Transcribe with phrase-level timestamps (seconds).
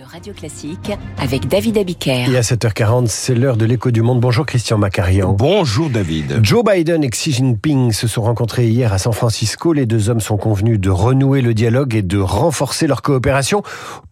[0.00, 2.30] de Radio Classique avec David Abiker.
[2.30, 4.20] Et à 7h40, c'est l'heure de l'écho du monde.
[4.20, 5.32] Bonjour Christian Macarian.
[5.32, 6.40] Bonjour David.
[6.42, 9.72] Joe Biden et Xi Jinping se sont rencontrés hier à San Francisco.
[9.72, 13.62] Les deux hommes sont convenus de renouer le dialogue et de renforcer leur coopération.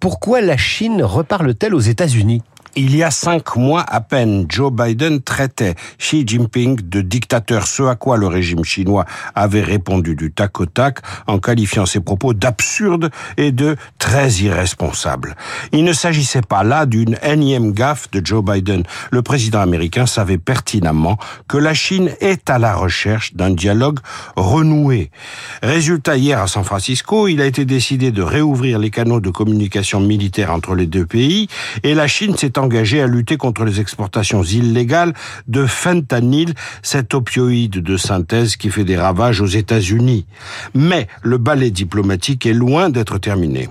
[0.00, 2.42] Pourquoi la Chine reparle-t-elle aux États-Unis?
[2.76, 7.82] Il y a cinq mois à peine, Joe Biden traitait Xi Jinping de dictateur, ce
[7.84, 12.34] à quoi le régime chinois avait répondu du tac au tac en qualifiant ses propos
[12.34, 15.36] d'absurdes et de très irresponsables.
[15.72, 18.82] Il ne s'agissait pas là d'une énième gaffe de Joe Biden.
[19.10, 23.98] Le président américain savait pertinemment que la Chine est à la recherche d'un dialogue
[24.36, 25.10] renoué.
[25.62, 30.00] Résultat, hier à San Francisco, il a été décidé de réouvrir les canaux de communication
[30.00, 31.48] militaire entre les deux pays
[31.82, 35.14] et la Chine s'est engagé à lutter contre les exportations illégales
[35.46, 40.26] de fentanyl, cet opioïde de synthèse qui fait des ravages aux États-Unis.
[40.74, 43.68] Mais le ballet diplomatique est loin d'être terminé.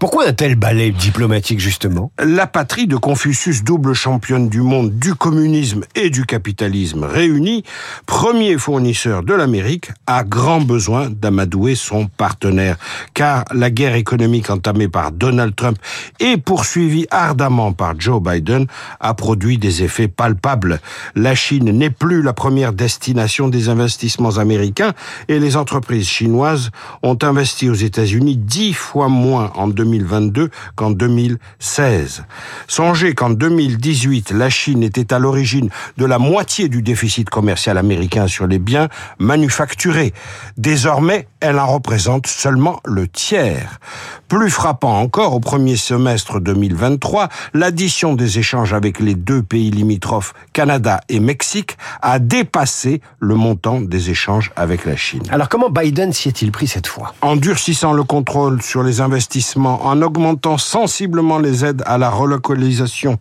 [0.00, 2.12] Pourquoi un tel ballet diplomatique, justement?
[2.18, 7.62] La patrie de Confucius, double championne du monde du communisme et du capitalisme réunis,
[8.06, 12.76] premier fournisseur de l'Amérique, a grand besoin d'amadouer son partenaire.
[13.14, 15.78] Car la guerre économique entamée par Donald Trump
[16.20, 18.66] et poursuivie ardemment par Joe Biden
[19.00, 20.80] a produit des effets palpables.
[21.14, 24.92] La Chine n'est plus la première destination des investissements américains
[25.28, 26.70] et les entreprises chinoises
[27.02, 32.24] ont investi aux États-Unis dix fois moins en 2022 qu'en 2016.
[32.68, 38.28] Songez qu'en 2018, la Chine était à l'origine de la moitié du déficit commercial américain
[38.28, 40.12] sur les biens manufacturés.
[40.56, 43.80] Désormais, elle en représente seulement le tiers.
[44.28, 50.32] Plus frappant encore, au premier semestre 2023, l'addition des échanges avec les deux pays limitrophes,
[50.52, 55.22] Canada et Mexique, a dépassé le montant des échanges avec la Chine.
[55.30, 57.14] Alors comment Biden s'y est-il pris cette fois?
[57.20, 63.18] En durcissant le contrôle sur les investissements, en augmentant sensiblement les aides à la relocalisation,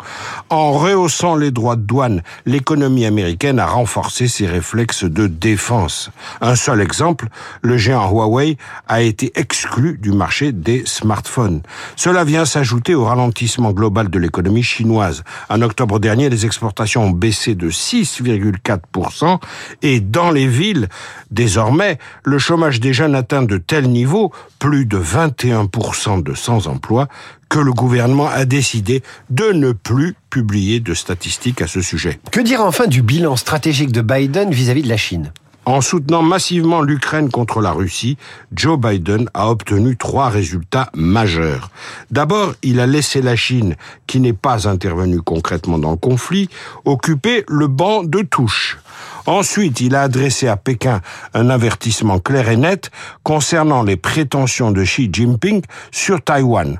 [0.49, 6.11] en rehaussant les droits de douane, l'économie américaine a renforcé ses réflexes de défense.
[6.41, 7.27] Un seul exemple,
[7.61, 8.57] le géant Huawei
[8.87, 11.61] a été exclu du marché des smartphones.
[11.95, 15.23] Cela vient s'ajouter au ralentissement global de l'économie chinoise.
[15.49, 19.39] En octobre dernier, les exportations ont baissé de 6,4%
[19.81, 20.89] et dans les villes,
[21.29, 27.07] désormais, le chômage des jeunes atteint de tels niveaux, plus de 21% de sans-emploi,
[27.49, 32.19] que le gouvernement a décidé de ne plus publier de statistiques à ce sujet.
[32.31, 35.31] Que dire enfin du bilan stratégique de Biden vis-à-vis -vis de la Chine?
[35.65, 38.17] En soutenant massivement l'Ukraine contre la Russie,
[38.51, 41.69] Joe Biden a obtenu trois résultats majeurs.
[42.09, 43.75] D'abord, il a laissé la Chine,
[44.07, 46.49] qui n'est pas intervenue concrètement dans le conflit,
[46.83, 48.79] occuper le banc de touche.
[49.25, 51.01] Ensuite, il a adressé à Pékin
[51.33, 52.91] un avertissement clair et net
[53.23, 55.61] concernant les prétentions de Xi Jinping
[55.91, 56.79] sur Taïwan.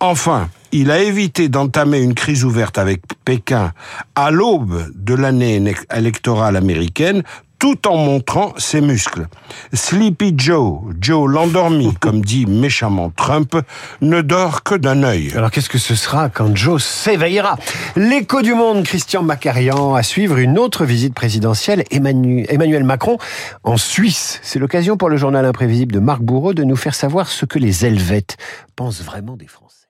[0.00, 3.72] Enfin, il a évité d'entamer une crise ouverte avec Pékin
[4.14, 5.62] à l'aube de l'année
[5.94, 7.22] électorale américaine
[7.60, 9.26] tout en montrant ses muscles.
[9.74, 13.54] Sleepy Joe, Joe l'endormi, comme dit méchamment Trump,
[14.00, 15.30] ne dort que d'un œil.
[15.36, 17.56] Alors qu'est-ce que ce sera quand Joe s'éveillera?
[17.96, 23.18] L'écho du monde, Christian Macarian, à suivre une autre visite présidentielle, Emmanuel Macron
[23.62, 24.40] en Suisse.
[24.42, 27.58] C'est l'occasion pour le journal imprévisible de Marc Bourreau de nous faire savoir ce que
[27.58, 28.38] les Helvètes
[28.74, 29.89] pensent vraiment des Français.